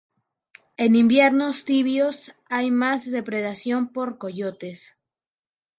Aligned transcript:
En 0.77 0.95
inviernos 0.95 1.63
tibios, 1.63 2.33
hay 2.49 2.71
más 2.71 3.11
depredación 3.11 3.89
por 3.89 4.17
coyotes. 4.17 4.97